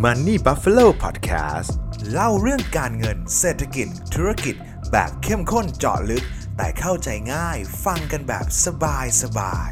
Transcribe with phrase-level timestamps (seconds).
[0.00, 1.70] Money Buffalo Podcast
[2.12, 4.54] เล่าเรื่องการเงินเศรษฐกิจ ธุรกิจ
[4.90, 6.24] แบบเข้มข้นเจาะลึก
[6.56, 9.70] แต่เข้าใจง่ายฟังกันแบบสบายสบาย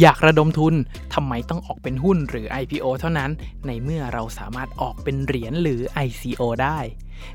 [0.00, 0.74] อยากระดมทุน
[1.14, 3.30] ทำไมต้องออกเป็นหุ้นหรือ IPO เท่านั้น
[3.66, 6.78] ในเมื่อเราสามารถออกเป็นเหรียญหรือ ICO ได้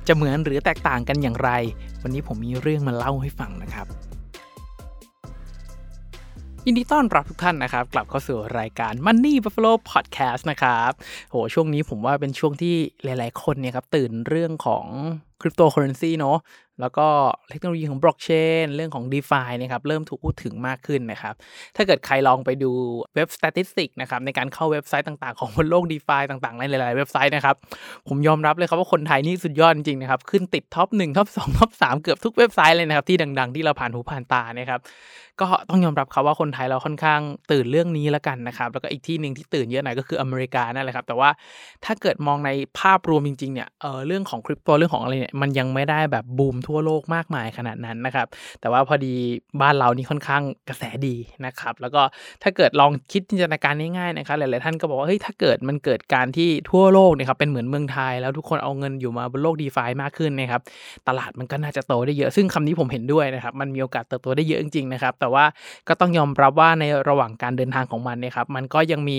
[0.07, 1.49] จะเหมือนหรือแตกต่างกันอย่างไร
[2.01, 3.87] วันนี้ผมมีเรื่องมาเล่าให้ฟังนะครับ
[6.71, 10.91] ยินดีต้อนรับทุกท่านนะครับ กลับเข้าสู่รายการ Money Buffalo Podcast นะครับ
[11.29, 14.85] โหช่วงนี้ผมว่าเป็นช่วงที่หลาย ๆ คนเนี่ยครับตื่นเรื่องของ
[15.41, 16.37] คริปโตเคอเรนซีเนาะ
[16.81, 17.07] แล้วก็
[17.49, 18.29] เทคโนโลยีของบล็อกเช
[18.63, 21.33] นเรื่องของ d e f านะครับเริ่มถูกพูดถึงมากขึ้นนะครับ
[21.75, 22.71] ถ้าเกิดใครลองไปดู
[23.15, 27.55] เว็บสถิตินะครับในการเข้าเว็บไซต์ต่างๆ ของบนโลก d e f าต่างๆในหลายๆเว็บไซต์นะครับ
[28.07, 34.81] ผมยอมรับเลยครับว่าคนไทยนี่สุดยอดจริงๆนะครับขึ้นติด top 1 top 2 top 3เกือบทุกเว็บไซต์เลยนะครับที่ดัง ๆ ที่เราผ่านหูผ่านตานะครับ
[35.43, 37.21] ก็ต้องยอมรับครับว่าคนไทยเราค่อนข้าง
[37.51, 41.29] ตื่นเรื่องนี้แล้วกันนะครับแล้วก็อีกที่หนึ่งที่ตื่นเยอะหน่อยก็คืออเมริกานั่นแหละครับแต่ว่า
[41.85, 42.49] ถ้าเกิดมองใน
[42.79, 48.27] ภาพรวมจริงๆเนี่ยเออเรื่องของคริปโตเรื่องของอะไรเนี่ยมันยังไม่ได้แบบบูมทั่วโลกมากมายขนาดนั้นนะครับ
[48.61, 49.13] แต่ว่าพอดี
[49.61, 52.01] บ้านเรานี่ค่อนข้างกระแสดีนะครับ แล้วก็
[52.43, 60.61] ถ้าเกิดลองคิดจินตนาการง่ายๆนะครับหลายๆท่านก็บอกว่าเฮ้ยถ้าเกิดมันเกิดการที่ทั่วโลกเนี่ยครับเป็นเหมือนเมืองไทย แล้วทุกคนเอาเงินอยู่มาบนโลก DeFi มากขึ้นนะครับ
[61.07, 65.45] ตลาดมันก็น่าจะโตได้เยอะซึ่งคำนี้ผมเห็นด้วยนะครับมันมีโอกาสเติบโตได้เยอะจริงๆนะครับแต่ว่า
[65.87, 69.17] ก็ต้องยอมรับว่าในระหว่างการเดินทางของมันเนี่ยครับมันก็ยังมี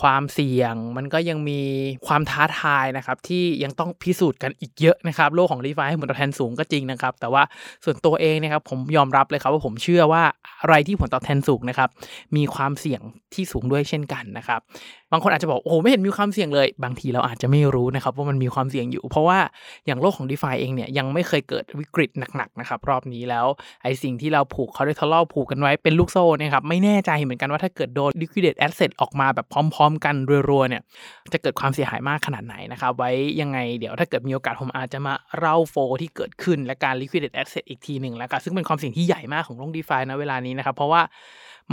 [0.00, 1.60] ความเสี่ยง มันก็ยังมี
[2.06, 7.42] ความท้าทายนะครับ ที่ยังต้องพิสูจน์กันอีกเยอะนะครับ โลกของรีไฟให้ผลตอบแทนสูงก็จริงนะครับ แต่ว่า
[7.84, 10.22] ส่วนตัวเองนะครับผมยอมรับเลยครับว่าผมเชื่อว่า
[10.60, 11.88] อะไรที่ผลตอบแทนสูงนะครับ
[12.36, 13.00] มีความเสี่ยง
[13.34, 14.60] ที่สูงด้วยเช่นกันนะครับ
[15.14, 19.38] บางคนอาจจะบอกโอ้ไม่เห็นมีความเสี่ยงเลย บางทีเราอาจจะไม่รู้นะครับว่ามันมีความเสี่ยงอยู่ เพราะว่า
[19.86, 23.46] อย่างโลกของ d e f าเองเนี่ยยังไม่เคยเกิดวิกฤตหนักๆนะครับรอบนี้แล้ว
[23.82, 30.14] ไอ้สิ่งที่เราผูก collateral ผูกกันไว้เป็นลูกโซ่นะครับไม่แน่ใจเหมือนกันว่าถ้าเกิดโดน liquidate asset ออกมาแบบพร้อม ๆ กัน
[30.48, 30.82] รัวๆเนี่ย
[31.32, 33.10] จะเกิดความเสียหายมากขนาดไหนนะครับไว้
[33.40, 41.02] ยังไงเดี๋ยวถ้าเกิดมีโอกาสผมอาจจะมาเล่า flow ที่เกิดขึ้นและการ liquidate asset อีกทีหนึ่งแล้วกันซึ่งเป็นความเสี่ยงที่ใหญ่มากของโลก d e f านะเวลานี้นะครับเพราะว่า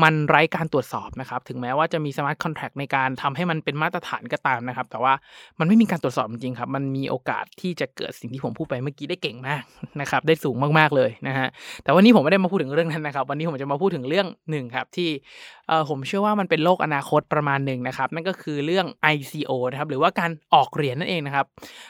[0.03, 5.13] มันไร้การตรวจสอบนะครับ ถึงแม้ว่าจะมี smart contract ในการทำให้มันเป็นมาตรฐานก็ตามนะครับ แต่ว่า
[5.59, 9.63] มันไม่มีการตรวจสอบจริงๆครับ มันมีโอกาสที่จะเกิดสิ่งที่ผมพูดไปเมื่อกี้ได้เก่งมาก
[10.01, 11.47] นะครับ ได้สูงมากๆเลยนะฮะ
[11.83, 15.09] แต่วันนี้ผมไม่ได้มาพูดถึงเรื่องนั้นนะครับ วันนี้ผมจะมาพูดถึงเรื่องหนึ่งครับที่
[15.71, 21.45] เออผมเชื่อว่ามันเป็นโลกอนาคตประมาณหนึ่งนะครับ นั่นก็คือเรื่อง ICO นะครับ หรือว่าการออกเหรียญนั่นเองนะครับ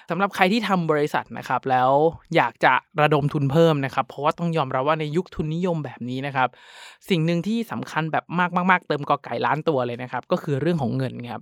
[0.09, 1.91] สำหรับใครที่ทำบริษัทนะครับ แล้ว
[2.35, 6.49] อยากจะระดมทุนเพิ่มนะครับ เพราะว่าต้องยอมรับว่าในยุคทุนนิยมแบบนี้นะครับ
[7.09, 11.41] สิ่งหนึ่งที่สำคัญแบบมากๆมากเติมกอไก่ล้านตัวเลยนะครับ ก็คือเรื่องของเงินครับ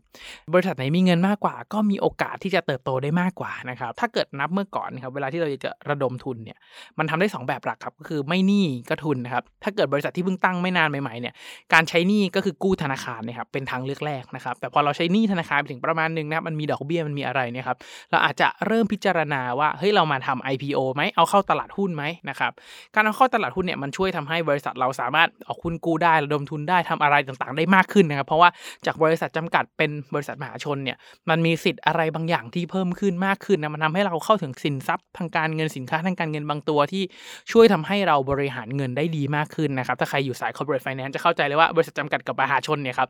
[0.53, 6.57] บริษัทไหนมีเงินมากกว่า ก็มีโอกาสที่จะเติบโตได้มากกว่านะครับ ถ้าเกิดนับเมื่อก่อนครับ เวลาที่เราจะระดมทุนเนี่ย
[6.97, 11.33] มันทำได้ 2 แบบหลักครับ ก็คือไม่หนี้ก็ทุนนะครับ ถ้าเกิดบริษัทที่เพิ่งตั้งไม่นานใหม่ๆเนี่ย
[11.73, 17.77] การใช้หนี้ก็คือกู้ธนาคารนะครับเป็นทางเลือกแรกนะครับ แต่พอเราใช้หนี้ธนาคารไปถึงประมาณนึงนะครับมันมีดอกเบี้ยมันมีอะไรเนี่ยครับ
[18.11, 22.51] เราอาจจะเริ่มพิจารณาว่าเฮ้ยเรามาทำ IPO ไหมเอาเข้าตลาดหุ้นไหมนะครับ
[22.95, 28.49] การเอาเข้าตลาดหุ้นเนี่ยมันช่วยทำให้บริษัทเราสามารถออกหุ้นกู้ได้ระดมทุนได้ทำอะไรต่างๆ ได้มากขึ้นนะครับ เพราะว่า
[28.85, 30.97] จากบริษัทจำกัดเป็นบริษัทมหาชนเนี่ย
[31.29, 37.03] มันมีสิทธิ์อะไรบางอย่างที่เพิ่มขึ้นมากขึ้นนะมันทาให้เราเข้าถึงสินทรัพย์ทางการเงินสินค้าทางการเงินบางตัวที่
[37.51, 43.09] ช่วยทำให้เราบริหารเงินได้ดีมากขึ้นนะครับถ้าใครอยู่สาย corporate finance จะเข้าใจเลยว่าบริษัทจำกัดกับมหาชนเนี่ยครับ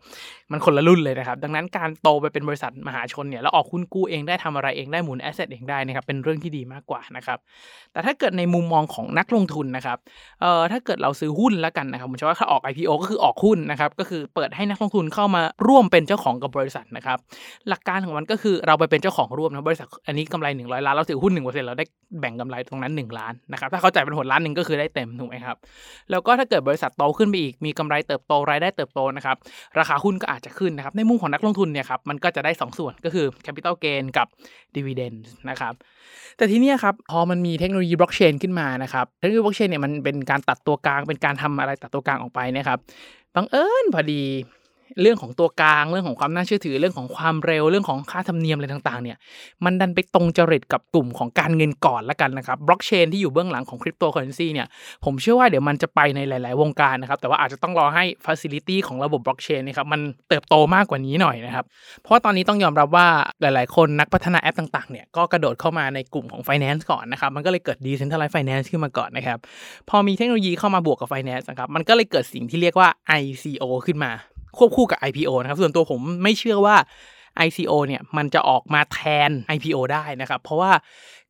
[0.52, 7.38] มันคนละรุ่นเลยนะครับ ดังนั้นการโตไปเป็นบริษัทมหาชนเนี่ยแล้วออกหุ้นกู้เองได้ทำอะไรเองได้หมุนแอสเซทเองได้นะครับเป็นเรื่องที่ดีมากกว่านะครับ
[7.92, 9.98] แต่ถ้าเกิดในมุมมองของนักลงทุนนะครับ
[10.42, 17.18] เอ่อถ้าเกิดเราซื้อหุ้นแล้วกันนะครับผมเชื่อว่าถ้าออก IPO ก็คือออกหุ้นนะครับก็คือเปิดให้นักลงทุนเข้ามาร่วมเป็นเจ้าของกับบริษัทนะครับ
[17.70, 21.86] หลักการของมันก็คือเราไปเป็นเจ้าของร่วมนะบริษัทอันนี้กำไรหนึ่งร้อยล้านเราถือหุ้นหนึ่งเปอร์เซ็นต์เราได้
[22.20, 25.58] แบ่งกำไรตรงนั้นหนึ่งล้านนะครับถ้าเขาจ่ายเป็นหนล้านหนึ่งก็คือได้เต็มถูกไหมครับ
[26.12, 29.38] แล้วก็ถ้าเกิดบริษัทโตขึ้นไปอีกมีกำไรเติบโตรายได้เติบโตนะครับ
[29.80, 34.28] ราคาหุ้นก็อาจจะขึ้นนะครับในมุมของนักลงทุนเนี่ยครับมันก็จะได้ 2 ส่วนก็คือ capital gain กับ
[34.76, 35.18] dividend
[35.50, 35.74] นะครับ
[36.38, 42.80] แต่ทีนี้ครับพอมันมีเทคโนโลยีบล็อกเชนขึ้นมานะครับเทคโนโลยีบล็อกเชนเนี่ยมันเป็นการตัดตัวกลางเป็นการทำอะไรตัดตัวกลางออกไปนะครับ
[43.36, 44.24] บังเอิญพอดี
[45.02, 49.18] เรื่องของตัวกลางเรื่องของความน่าเชื่อถือเรื่องของความเร็วเรื่องของค่าธรรมเนียมอะไรต่างๆเนี่ย
[49.66, 54.68] มันดันไปตรงจริตกับกลุ่มของการเงินก่อนละกันนะครับบล็อกเชนที่อยู่เบื้องหลังของคริปโตเคอเรนซีเนี่ย
[55.06, 61.66] ผมเชื่อว่าเดี๋ยวมันจะไปในหลาย ๆ วงการนะครับแต่ว่าอาจจะต้องรอให้ facility ของระบบบล็อกเชนนะครับมันเติบโตมากกว่านี้หน่อยนะครับ
[62.04, 63.08] เพราะตอนนี้ต้องยอมรับว่า
[63.42, 69.38] หลาย ๆ คนนักพัฒนาแอปต่างๆเนี่ยก็กระโดดเข้ามาในกลุ่มของ Finance ก่อนนะครับมันก็เลยเกิด Decentralized Finance ขึ้นมาก่อนนะครับ
[69.90, 72.90] พอมีเทคโนโลยีเข้ามาบวกกับ Finance นะครับมันก็เลยเกิดสิ่งที่เรียกว่า
[73.22, 74.14] ICO ขึ้นมา
[74.58, 76.76] ควบคู่กับ IPO นะครับ ส่วนตัวผมไม่เชื่อว่า
[77.48, 80.72] ICO เนี่ยมันจะออกมาแทน IPO ได้นะครับ เพราะว่า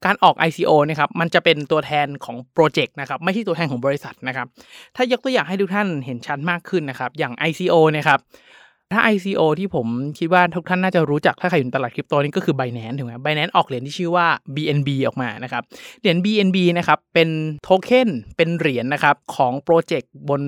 [0.06, 4.48] การออก ICO นะครับมันจะเป็นตัวแทนของโปรเจกต์นะครับไม่ใช่ตัวแทนของบริษัทนะครับ
[4.96, 8.20] ถ้ายกตัวอย่างให้ทุกท่านเห็นชัดมากขึ้นนะครับ อย่าง ICO นะครับ
[8.94, 9.88] ถ้า ICO ที่ผม
[10.20, 15.64] คิดว่าทุกท่านน่าจะรู้จักถ้าใครอยู่ในตลาดคริปโตนี่ก็คือ Binance ถูกไหม Binance ออกเหรียญที่ชื่อว่า BNB ออกมานะครับ
[16.02, 17.30] เหรียญ BNB นะครับเป็น
[17.64, 20.42] โทเค็นเป็นเหรียญนะครับของโปรเจกต์บน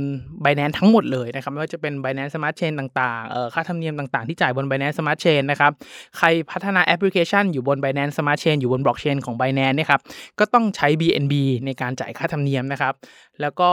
[0.44, 5.72] Binance ทั้งหมดเลยนะครับไม่ว่าจะเป็น Binance Smart Chain ต่างๆเอ่อค่าธรรมเนียมต่างๆ ที่จ่ายบน Binance Smart Chain นะครับ
[6.18, 10.02] ใครพัฒนาแอปพลิเคชันอยู่บน Binance Smart Chain อยู่บนบล็อกเชนของ Binance เนี่ยครับ
[10.40, 11.34] ก็ต้องใช้ BNB
[11.66, 12.94] ในการจ่ายค่าธรรมเนียมนะครับ
[13.42, 13.72] แล้วก็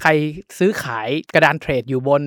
[0.00, 0.10] ใคร
[0.58, 2.24] ซื้อขายกระดานเทรดอยู่บน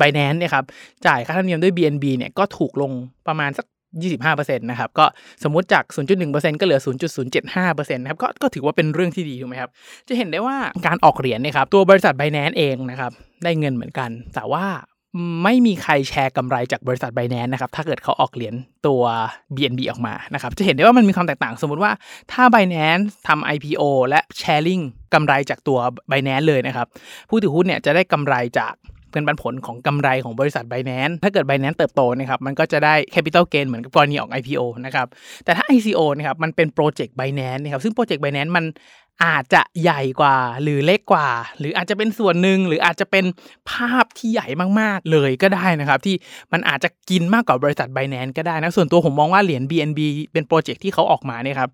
[0.00, 0.64] b i n a n c e เนี่ยครับ
[1.06, 2.92] จ่ายค่าธรรมเนียมด้วย BNB เนี่ยก็ถูกลง
[3.28, 3.66] ประมาณสัก
[4.02, 5.06] 25%นะครับก็
[5.44, 5.84] สมมุติจาก
[6.22, 6.80] 0.1%ก็เหลือ
[7.40, 9.70] 0.075%นะครับก็ก็ถือว่าเป็นเรื่องที่ดีถูกไหมครับ
[10.08, 10.56] จะเห็นได้ว่า
[10.86, 13.12] การออกเหรียญเนะครับตัวบริษัท b i n a n c e เองนะครับ
[13.44, 14.66] ได้เงินเหมือนกัน แต่ว่า
[15.44, 18.54] ไม่มีใครแชร์กำไรจากบริษัท b i n a n c e นะครับ ถ้าเกิดเขาออกเหรียญ
[18.86, 19.02] ตัว
[19.54, 21.92] BNB ออกมานะครับ จะเห็นได้ว่ามันมีความแตกต่าง สมมุติว่า
[22.32, 24.80] ถ้า b i n a n c e ทำ IPO และแชร์ลิง
[25.14, 25.78] กำไรจากตัว
[26.10, 26.86] b i n a n c e เลยนะครับ
[27.28, 28.74] ผู้ถือหุ้นเนี่ยจะได้กำไรจาก
[29.12, 31.74] เงินปันผลของกำไรของบริษัท b i n a n c e ถ้าเกิด b i n a n c
[31.74, 35.06] e เติบโตนะครับมันก็จะได้ Capital Gain เหมือนกับกรณีออก IPO นะครับ
[35.44, 38.46] แต่ถ้า ICO นะครับมันเป็นโปรเจกต์ b i n a n c e นะครับซึ่งโปรเจกต์ b i n a n
[38.46, 38.64] c e มัน
[39.24, 41.28] อาจจะใหญ่กว่าหรือเล็กกว่า
[41.58, 43.24] หรืออาจจะเป็นส่วนหนึ่งหรืออาจจะเป็น
[43.70, 44.46] ภาพที่ใหญ่
[44.80, 46.16] มากๆเลยก็ได้นะครับ ที่
[46.52, 50.00] มันอาจจะกินมากกว่าบริษัท b i n a n c e ก็ได้นะส่วนตัวผมมองว่าเหรียญ BNB
[50.32, 51.70] เป็นโปรเจกต์ที่เขาออกมาเนี่ยครับ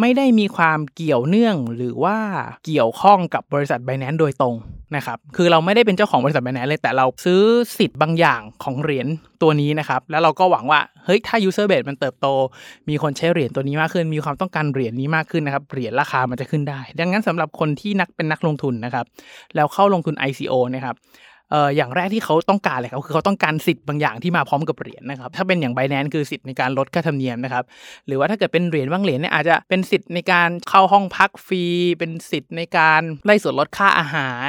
[0.00, 2.18] ไม่ได้มีความเกี่ยวเนื่องหรือว่า
[2.66, 4.56] เกี่ยวข้องกับบริษัท b i n a n c e โดยตรง
[4.96, 7.40] นะครับ คือเราไม่ได้เป็นเจ้าของบริษัท b i n a n c e เลย แต่เราซื้อ
[7.78, 9.06] สิทธิ์บางอย่างของเหรียญ
[9.42, 12.26] ตัวนี้นะครับ แล้วเราก็หวังว่า เฮ้ย ถ้า user base มันเติบโต
[12.88, 19.06] มีคนใช้เหรียญตัวนี้มากขึ้น มีความต้องการเหรียญนี้มากขึ้นนะครับ เหรียญราคามันจะขึ้นได้ ดังนั้นสำหรับคนที่นักเป็นนักลงทุนนะครับ
[19.54, 20.96] แล้วเข้าลงทุน ICO นะครับ
[21.54, 27.64] เอ่ออย่างแรกที่เขาต้องการเลยครับคือเขาต้องการสิทธิ์บางอย่างที่มาพร้อมกับเหรียญนะครับถ้าเป็นอย่าง b บ n a n c e คือสิทธิ์ในการลดค่าธรรมเนียมนะครับ
[28.06, 31.64] หรือว่าถ้าเกิดเป็นเหรียญบางเหรียญเนี่ยอาจจะเป็นสิทธิ์ในการเข้าห้องพักฟรี
[31.98, 34.48] เป็นสิทธิ์ในการไล่ส่วนลดค่าอาหาร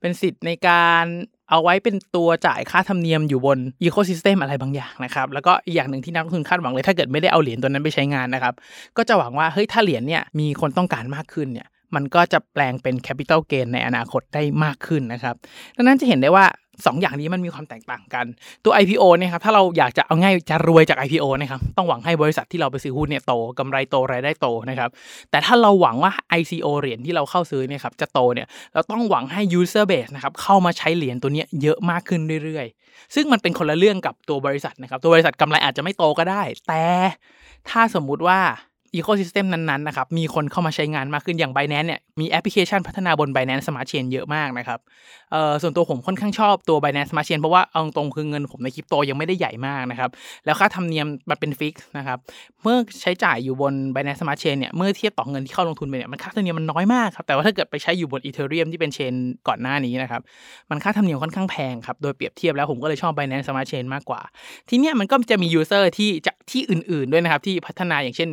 [0.00, 1.04] เป็นสิทธิ์ในการ
[1.50, 8.54] เอาไว้เป็นตัวจ่ายค่าธรรมเนียมอยู่บน ecosystem อะไรบางอย่างนะครับแล้วก็อีกอย่างหนึ่งที่นักลงทุนคาดหวังเลย ถ้าเกิดไม่ได้เอาเหรียญตัวนั้นไปใช้งานนะครับ
[8.96, 15.34] ก็จะหวังว่าเฮ้ยถ้าเหรียญเนี่ยมีคนต้องการมากขึ้นเนี่ย มันก็จะแปลงเป็น capital gain ในอนาคตได้มากขึ้นนะครับ
[15.76, 18.26] ดังนั้นจะเห็นได้ว่า2 อย่างนี้มันมีความแตกต่างกัน
[18.64, 24.90] ตัว IPO เนี่ยครับถ้าเราอยากจะเอาง่ายจะรวยจาก IPO นะครับต้องหวังให้บริษัทที่เราไปซื้อหุ้นเนี่ยโตกำไรโตรายได้โตนะครับ
[25.30, 36.84] แต่ถ้าเราหวังว่า ICO เหรียญที่เราเข้าซื้อเนี่ยครับจะโตเนี่ยเราต้องหวังให้ user base นะครับเข้ามาใช้เหรียญตัวนี้เยอะมากขึ้นเรื่อยๆ ซึ่งมันเป็นคนละเรื่องกับตัวบริษัทนะครับตัวบริษัทกำไรอาจจะไม่โตก็ได้ แต่
[37.68, 38.40] ถ้าสมมุติว่า
[38.94, 44.78] ecosystem นั้นๆนะครับมีคนเข้ามาใช้งานมากขึ้นอย่าง Binance เนี่ยมีแอปพลิเคชันพัฒนาบน Binance Smart Chain เยอะมากนะครับ
[45.32, 50.10] เอ่อส่วนตัวผมค่อนข้างชอบตัว b บ n a n c e Smart Chain เพราะว่าเอาตรงคือเงินผมในคริปโตยังไม่ได้ใหญ่มากนะครับ
[50.44, 52.18] แล้วค่าธรรมเนียมมันเป็นฟิกนะครับ
[52.62, 59.14] เมื่อใช้จ่ายอยู่บน b บ n a n c e Smart Chain เนี่ยเมื่อเทียบต่อเงินที่เข้าลงทุนไปเนี่ยมันค่าธรรมเนียมมันน้อยมากครับแต่ว่าถ้าเกิดไปใช้อยู่บน Ethereum ที่เป็นเชน
[59.48, 60.20] ก่อนหน้านี้นะครับ
[60.70, 64.20] มันค่าธรรมเนียมค่อนข้างแพงครับโดยเปรียบเทียบแล้วผมก็เลยชอบ b บ n a n c e Smart Chain มากกว่า
[64.68, 68.28] ทีเนี้ยมันก็จะมี user ที่จะที่อื่นๆด้วยนะครับ ที่พัฒนาอย่างเช่น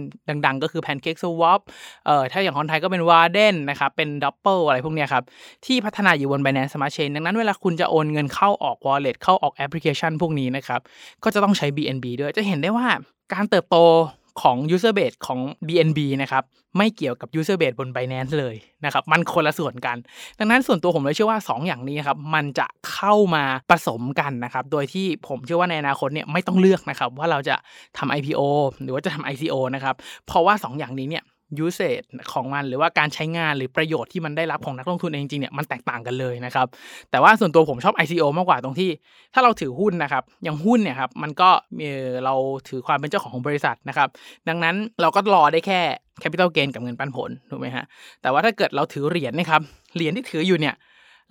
[0.46, 1.62] ดัง ๆ ก็คือแพนเค้กสวอป
[2.06, 5.24] เอ่อถ้าอย่างคนไทยก็เป็น Warden นะครับ เป็น Dopple อะไรพวกนี้ครับ
[5.66, 10.82] ที่พัฒนาอยู่บน Binance Smart Chain ดังนั้นเวลาคุณจะโอนเงินเข้าออก Wallet เข้าออกแอปพลิเคชันพวกนี้นะครับ
[11.24, 12.88] ก็จะต้องใช้ BNB ด้วยจะเห็นได้ว่า
[13.34, 13.78] การเติบโต
[14.42, 16.44] ของ user base ของ BNB นะครับ
[16.78, 19.98] ไม่เกี่ยวกับ user base บน Binance เลยนะครับมันคนละส่วนกัน
[20.40, 27.56] ดังนั้นส่วนตัวผมเลยเชื่อว่า 2 อย่างนี้ครับมันจะเข้ามาผสมกันนะครับโดยที่ผมเชื่อว่าในอนาคตเนี่ยไม่ต้องเลือกนะครับว่าเราจะ
[27.98, 28.42] ทำ IPO
[28.82, 29.96] หรือว่าจะทำ ICO นะครับ
[30.28, 31.24] เพราะว่า 2 อย่างนี้เนี่ย
[31.60, 32.02] usage
[32.34, 36.68] ของมันหรือว่าการใช้งานหรือประโยชน์ที่มันได้รับของนักลงทุนเองจริงเนี่ยมันแตกต่างกันเลยนะครับ
[37.12, 38.90] แต่ว่าส่วนตัวผมชอบ ICO มากกว่าตรงที่
[39.34, 41.50] ถ้าเราถือหุ้นนะครับอย่างหุ้นเนี่ยครับมันก็
[42.26, 42.36] เรา
[42.70, 44.10] ถือความเป็นเจ้าของของบริษัทนะครับ
[44.50, 45.80] ดังนั้นเราก็รอได้แค่
[46.20, 47.86] capital gain กับเงินปันผลถูกไหมฮะ
[48.22, 49.62] แต่ว่าถ้าเกิดเราถือเหรียญนะครับ
[49.96, 50.76] เหรียญที่ถืออยู่เนี่ย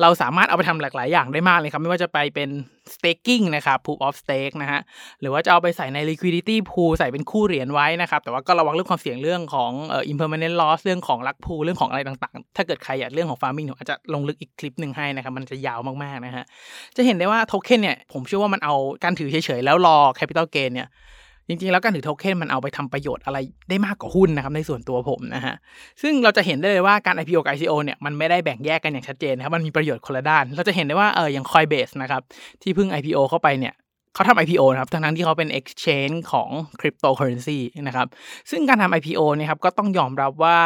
[0.00, 2.48] เราสามารถเอาไปทำหลากหลายอย่างได้มากเลยครับ ไม่ว่าจะไปเป็น
[2.94, 4.80] staking นะครับ proof of stake นะฮะ
[5.20, 16.44] หรือว่าจะเอาไปใส่ใน liquidity pool ใส่เป็นคู่เหรียญไว้นะครับ แต่ว่าก็ระวังเรื่องความเสี่ยงเรื่องของเอ่อ impermanent loss เรื่องของลักพูเรื่องของอะไรต่าง ๆ ถ้าเกิดใครอยากเรื่องของ farming ผมอาจจะลงลึกอีกคลิปหนึ่งให้นะครับมันจะยาวมาก ๆ นะฮะ
[16.96, 20.88] จะเห็นได้ว่าโทเค็นเนี่ยผมเชื่อว่ามันเอาการถือเฉย ๆ แล้วรอ capital gain เนี่ย
[21.48, 25.54] จริงๆ แล้วการถือโทเค็นมันเอาไปทำประโยชน์อะไรได้มากกว่าหุ้นนะครับในส่วนตัวผมนะฮะ
[26.02, 32.22] ซึ่งเราจะเห็นได้เลยว่าการ IPO กับ ICO เนี่ยมันไม่ได้แบ่งแยกกันอย่างชัดเจนนะครับมันมีประโยชน์คนละด้าน เราจะเห็นได้ว่าเอออย่าง Coinbase นะครับ
[32.62, 33.74] ที่เพิ่ง IPO เข้าไปเนี่ย
[34.14, 36.48] เขาทำ IPO นะครับ ทั้งนั้นที่เขาเป็น exchange ของ
[36.80, 38.08] cryptocurrency นะครับ
[38.50, 40.60] ซึ่งการทำ IPO เนี่ยครับ ก็ต้องยอมรับว่า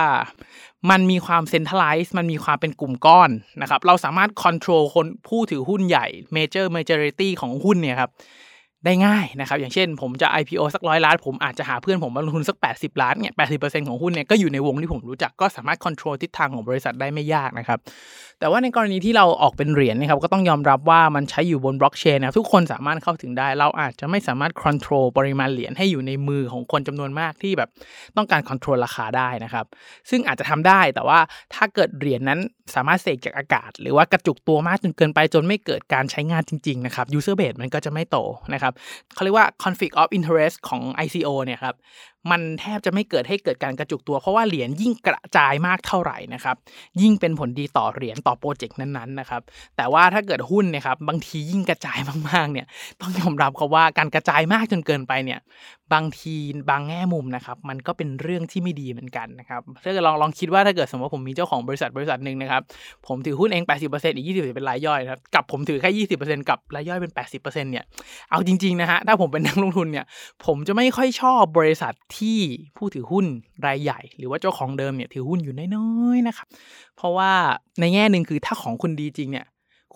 [0.91, 3.31] มันมีความ centralize มันมีความเป็นกลุ่มก้อน
[3.63, 6.07] นะครับ เราสามารถ control คนผู้ถือหุ้นใหญ่
[6.37, 8.11] major majority ของหุ้นเนี่ยครับ
[8.85, 13.41] ได้ง่ายนะครับ อย่างเช่นผมจะ IPO สักร้อยล้าน ผมอาจจะหาเพื่อนผมมาลงทุนสัก 80 ล้านเนี่ยแป
[13.89, 17.79] ของหุ้นเนี่ยก็อยู่ในวงที่ผมรู้จักก็สามารถควบคุมทิศทางของบริษัทได้ไม่ยากนะครับ
[18.41, 27.69] แต่ว่าในกรณีที่เราออกเป็นเหรียญนะครับก็ต้องยอมรับว่ามันใช้อยู่บนบล็อกเชนนะทุกคนสามารถเข้าถึงได้ เราอาจจะไม่สามารถควบคุมปริมาณเหรียญให้อยู่ในมือของคนจำนวนมากที่แบบ
[28.17, 29.67] ต้องการควบคุมราคาได้นะครับ
[30.11, 31.19] ซึ่งอาจจะทำได้แต่ว่า
[31.55, 32.41] ถ้าเกิดเหรียญนั้น
[32.75, 38.19] สามารถเสกจากอากาศ หรือว่ากระจุกตัวมากจนเกินไปจนไม่เกิดการใช้งานจริงๆนะครับ user base มันก็จะไม่โต
[38.53, 38.66] นะครับ
[39.15, 41.75] เขาเรียกว่า conflict of interest ของ ICO เนี่ยครับ
[42.31, 46.57] มันแทบจะไม่เกิดให้เกิดการกระจุกตัว เพราะว่าเหรียญยิ่งกระจายมากเท่าไหร่นะครับ
[47.03, 49.43] ยิ่งเป็นผลดีต่อเหรียญต่อโปรเจกต์นั้นๆนะครับ
[49.77, 52.67] แต่ว่าถ้าเกิดหุ้นเนี่ยครับบางทียิ่งกระจายมากๆเนี่ย
[53.01, 55.41] ต้องยอมรับเขาว่าการกระจายมากจนเกินไปเนี่ย
[55.95, 56.35] บางที
[56.71, 62.63] บางแง่มุมนะครับมันก็เป็นเรื่องที่ไม่ดีเหมือนกันนะครับถ้าเกิดลองลองคิดว่าถ้าเกิดสมมติผมมีเจ้าของบริษัทบริษัทหนึ่งนะครับ
[63.07, 67.85] ผมถือหุ้นเอง 80%อีก 20%เป็นรายย่อยครับกับผมถือแค่20%กับรายย่อยเป็น 80%เนี่ย
[68.31, 70.05] เอาจริงๆนะฮะถ้าผมเป็นนักลงทุนเนี่ย
[70.47, 72.39] ผมจะไม่ค่อยชอบบริษัททที่
[72.77, 73.27] ผู้ถือหุ้น
[73.67, 76.47] รายใหญ่ หรือว่าเจ้าของเดิมเนี่ยถือหุ้นอยู่น้อยๆนะครับ
[76.97, 77.33] เพราะว่า
[77.81, 79.47] ในแง่หนึ่งคือถ้าของคุณดีจริงเนี่ย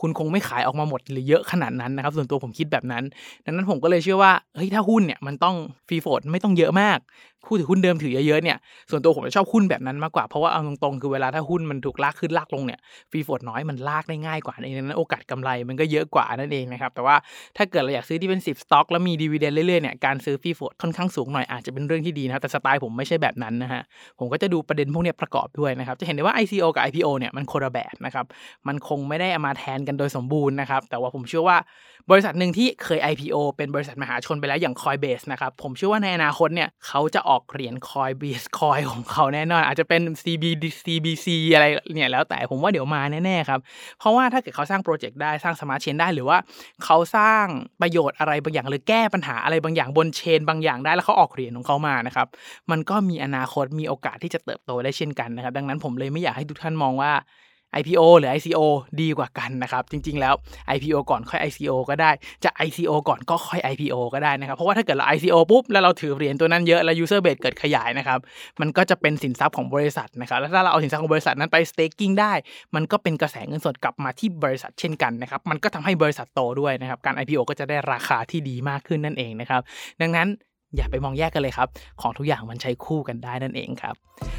[0.01, 3.05] คุณคงไม่ขายออกมาหมดหรือเยอะขนาดนั้นนะครับ ส่วนตัวผมคิดแบบนั้น
[3.45, 5.57] ดังนั้นผมก็เลยเชื่อว่าเฮ้ยถ้าหุ้นเนี่ยมันต้อง
[5.89, 7.01] free float ไม่ต้องเยอะมาก
[7.47, 8.59] ผู้ถือหุ้นเดิมถือเยอะๆเนี่ย
[8.91, 12.81] ส่วนตัวผมจะชอบหุ้นแบบนั้นมากกว่าเพราะว่าเอาตรงๆคือเวลาถ้าหุ้นมันถูกลากขึ้นลากลงเนี่ย
[13.11, 17.17] free float น้อยมันลากได้ง่ายกว่าในนั้นโอกาสกำไรมันก็เยอะกว่านั่นเองนะครับแต่ว่า
[17.57, 23.83] ถ้าเกิดเราอยากซื้อที่เป็น 10สต็อกแล้วมี dividend เรื่อยๆเนี่ยการซื้อ free float ค่อนข้างสูงหน่อยอาจจะเป็นเรื่องที่ดีนะแต่สไตล์ผมไม่ใช่แบบนั้นนะฮะ
[24.19, 28.27] ผมก็จะดูประเด็นพวกนี้ประกอบด้วยนะครับจะเห็นได้ว่า ICO กับ IPO เนี่ยมันคนละแบบนะครับ
[28.69, 31.59] มันคงไม่ได้เอามาแทนกันโดยสมบูรณ์นะครับ แต่ว่าผมเชื่อว่า
[32.11, 43.61] บริษัทหนึ่งที่เคย IPO เป็นบริษัทมหาชนไปแล้วอย่าง Coinbase นะครับ ผมเชื่อว่าในอนาคตเนี่ยเขาจะออกเหรียญ Coinbase Coin ของเขาแน่นอน อาจจะเป็น CBD CBC อะไรเนี่ยแล้วแต่ผมว่าเดี๋ยวมาแน่ๆครับ
[43.99, 46.39] เพราะว่าถ้าเกิดเขาสร้างโปรเจกต์ได้สร้าง smart chain ได้หรือว่า
[46.85, 47.47] เขาสร้าง
[47.81, 52.27] ประโยชน์อะไรบางอย่าง หรือแก้ปัญหาอะไรบางอย่างบน chain บางอย่างได้แล้วเขาออกเหรียญของเขามานะครับ
[52.71, 57.13] มันก็มีอนาคตมีโอกาสที่จะเติบโตได้เช่นกันนะครับ ดังนั้นผมเลยไม่อยากให้ทุกท่านมองว่า
[57.79, 58.61] IPO หรือ ICO
[59.01, 60.35] ดีกว่ากันนะครับ จริง ๆ แล้ว
[60.75, 62.11] IPO ก่อนค่อย ICO ก็ได้
[62.45, 68.19] จะ ICO ก่อนก็ค่อย IPO ก็ได้นะครับ เพราะว่าถ้าเกิดเรา ICO ปุ๊บ แล้วเราถือเหรียญตัวนั้นเยอะ แล้ว user base เกิดขยายนะครับ
[68.61, 72.33] มันก็จะเป็นสินทรัพย์ของบริษัทนะครับ แล้วถ้าเราเอาสินทรัพย์ของบริษัทนั้นไป staking ได้
[72.75, 79.63] มันก็เป็นกระแสเงินสดกลับมาที่บริษัทเช่นกันนะครับ มันก็ทำให้บริษัทโตด้วยนะครับ การ IPO ก็จะได้ราคาที่ดีมากขึ้นนั่นเองนะครับ
[80.01, 80.29] ดังนั้น
[80.77, 81.69] อย่าไปมองแยกกันเลยครับ
[82.01, 83.95] ของทุกอย่างมันใช้คู่กันได้นั่นเองครับ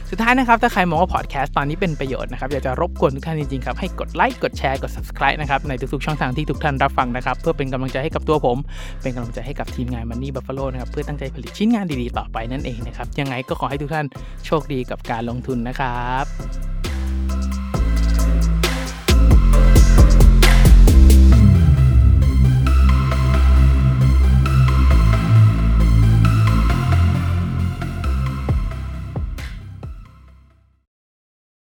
[0.10, 8.58] สุดท้ายนะครับ ถ้าใครมองว่าพอดแคสต์ตอนนี้เป็นประโยชน์นะครับ อยากจะรบกวนทุกท่านจริงๆครับ ให้กดไลค์ กดแชร์ กด subscribe นะครับ ในทุกๆช่องทางที่ทุกท่านรับฟังนะครับ เพื่อเป็นกำลังใจให้กับตัวผม
[9.02, 14.06] เป็นกำลังใจให้กับทีมงาน Money Buffalo นะครับ เพื่อตั้งใจผลิตชิ้นงานดีๆ ต่อไปนั่นเองนะครับ ยังไงก็ขอให้ทุกท่าน
[14.46, 16.71] โชคดีกับการลงทุนนะครับ